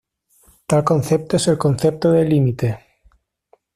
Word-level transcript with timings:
Tal 0.65 0.81
concepto 0.83 1.35
es 1.35 1.47
el 1.47 1.59
concepto 1.59 2.11
de 2.11 2.25
"límite". 2.25 2.79